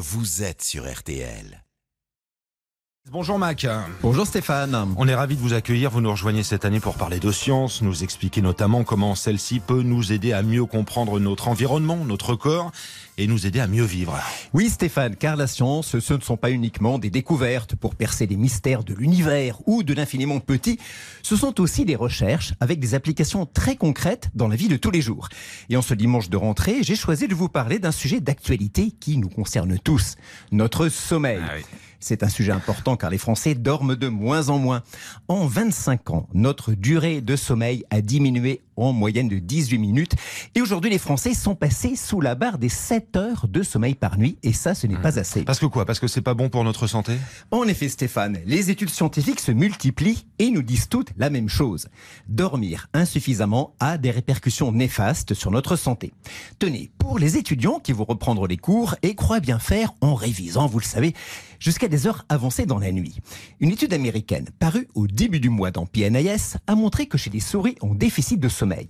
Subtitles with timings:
[0.00, 1.67] vous êtes sur RTL.
[3.10, 3.66] Bonjour Mac.
[4.02, 4.94] Bonjour Stéphane.
[4.98, 5.90] On est ravi de vous accueillir.
[5.90, 9.82] Vous nous rejoignez cette année pour parler de science, nous expliquer notamment comment celle-ci peut
[9.82, 12.70] nous aider à mieux comprendre notre environnement, notre corps
[13.16, 14.18] et nous aider à mieux vivre.
[14.52, 18.36] Oui Stéphane, car la science, ce ne sont pas uniquement des découvertes pour percer les
[18.36, 20.78] mystères de l'univers ou de l'infiniment petit,
[21.22, 24.90] ce sont aussi des recherches avec des applications très concrètes dans la vie de tous
[24.90, 25.28] les jours.
[25.70, 29.16] Et en ce dimanche de rentrée, j'ai choisi de vous parler d'un sujet d'actualité qui
[29.16, 30.16] nous concerne tous,
[30.52, 31.40] notre sommeil.
[31.42, 31.64] Ah oui.
[32.00, 34.82] C'est un sujet important car les Français dorment de moins en moins.
[35.28, 40.14] En 25 ans, notre durée de sommeil a diminué en moyenne de 18 minutes.
[40.54, 44.18] Et aujourd'hui, les Français sont passés sous la barre des 7 heures de sommeil par
[44.18, 44.38] nuit.
[44.42, 45.42] Et ça, ce n'est pas assez.
[45.42, 45.84] Parce que quoi?
[45.84, 47.14] Parce que c'est pas bon pour notre santé?
[47.50, 51.88] En effet, Stéphane, les études scientifiques se multiplient et nous disent toutes la même chose.
[52.28, 56.12] Dormir insuffisamment a des répercussions néfastes sur notre santé.
[56.58, 60.66] Tenez, pour les étudiants qui vont reprendre les cours et croient bien faire en révisant,
[60.66, 61.14] vous le savez,
[61.58, 63.18] jusqu'à des heures avancées dans la nuit.
[63.60, 67.40] Une étude américaine parue au début du mois dans PNAS a montré que chez les
[67.40, 68.88] souris en déficit de sommeil,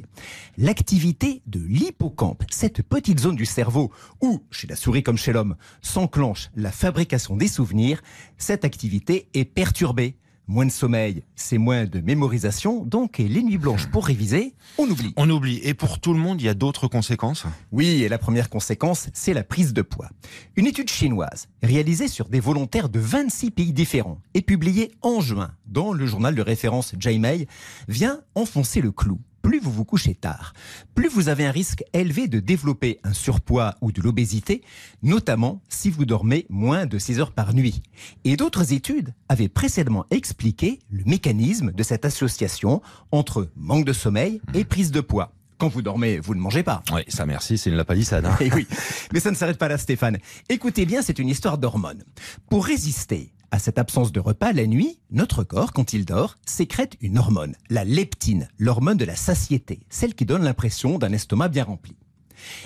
[0.57, 5.57] l'activité de l'hippocampe, cette petite zone du cerveau où, chez la souris comme chez l'homme,
[5.83, 8.03] s'enclenche la fabrication des souvenirs,
[8.37, 10.17] cette activité est perturbée.
[10.51, 15.13] Moins de sommeil, c'est moins de mémorisation, donc les nuits blanches pour réviser, on oublie.
[15.19, 15.61] On oublie.
[15.63, 17.45] Et pour tout le monde, il y a d'autres conséquences?
[17.71, 20.09] Oui, et la première conséquence, c'est la prise de poids.
[20.57, 25.51] Une étude chinoise, réalisée sur des volontaires de 26 pays différents et publiée en juin
[25.67, 27.45] dans le journal de référence JMA,
[27.87, 29.19] vient enfoncer le clou.
[29.49, 30.53] Plus vous vous couchez tard,
[30.95, 34.61] plus vous avez un risque élevé de développer un surpoids ou de l'obésité,
[35.03, 37.81] notamment si vous dormez moins de 6 heures par nuit.
[38.27, 44.43] Et d'autres études avaient précédemment expliqué le mécanisme de cette association entre manque de sommeil
[44.53, 45.33] et prise de poids.
[45.57, 46.83] Quand vous dormez, vous ne mangez pas.
[46.93, 48.27] Oui, ça merci, c'est une lapalissade.
[48.27, 48.37] hein.
[48.41, 48.67] Eh oui,
[49.15, 50.19] mais ça ne s'arrête pas là, Stéphane.
[50.51, 52.05] Écoutez bien, c'est une histoire d'hormones.
[52.51, 56.97] Pour résister à cette absence de repas la nuit, notre corps, quand il dort, sécrète
[57.01, 61.65] une hormone, la leptine, l'hormone de la satiété, celle qui donne l'impression d'un estomac bien
[61.65, 61.97] rempli.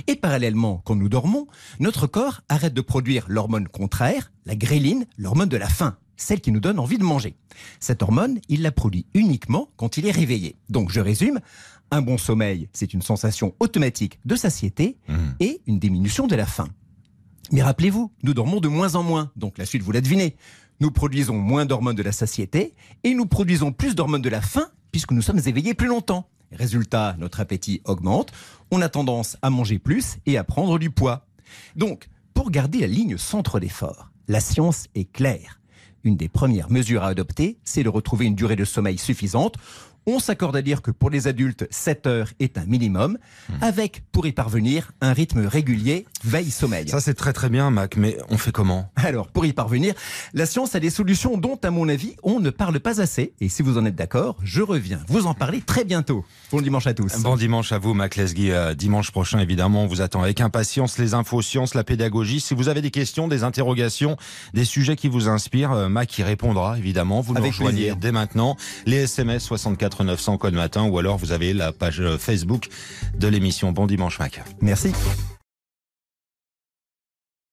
[0.06, 1.46] Et parallèlement, quand nous dormons,
[1.80, 6.52] notre corps arrête de produire l'hormone contraire, la gréline, l'hormone de la faim, celle qui
[6.52, 7.36] nous donne envie de manger.
[7.80, 10.56] Cette hormone, il la produit uniquement quand il est réveillé.
[10.68, 11.40] Donc je résume,
[11.90, 14.98] un bon sommeil, c'est une sensation automatique de satiété
[15.40, 16.68] et une diminution de la faim.
[17.50, 20.36] Mais rappelez-vous, nous dormons de moins en moins, donc la suite vous la devinez.
[20.82, 24.66] Nous produisons moins d'hormones de la satiété et nous produisons plus d'hormones de la faim
[24.90, 26.28] puisque nous sommes éveillés plus longtemps.
[26.50, 28.32] Résultat, notre appétit augmente,
[28.72, 31.24] on a tendance à manger plus et à prendre du poids.
[31.76, 35.60] Donc, pour garder la ligne centre d'effort, la science est claire.
[36.02, 39.58] Une des premières mesures à adopter, c'est de retrouver une durée de sommeil suffisante.
[40.06, 43.18] On s'accorde à dire que pour les adultes, 7 heures est un minimum,
[43.60, 46.88] avec, pour y parvenir, un rythme régulier, veille-sommeil.
[46.88, 48.90] Ça c'est très très bien, Mac, mais on fait comment?
[48.96, 49.94] Alors, pour y parvenir,
[50.34, 53.32] la science a des solutions dont, à mon avis, on ne parle pas assez.
[53.40, 56.24] Et si vous en êtes d'accord, je reviens vous en parler très bientôt.
[56.50, 57.20] Bon dimanche à tous.
[57.22, 58.50] Bon dimanche à vous, Mac Lesguy.
[58.50, 62.40] Euh, dimanche prochain, évidemment, on vous attend avec impatience les infos sciences, la pédagogie.
[62.40, 64.16] Si vous avez des questions, des interrogations,
[64.52, 67.20] des sujets qui vous inspirent, euh, Mac y répondra, évidemment.
[67.20, 67.96] Vous nous Avec rejoignez plaisir.
[67.96, 68.56] dès maintenant.
[68.86, 72.68] Les SMS 64 900 code matin ou alors vous avez la page Facebook
[73.18, 73.72] de l'émission.
[73.72, 74.42] Bon dimanche, Mac.
[74.60, 74.92] Merci.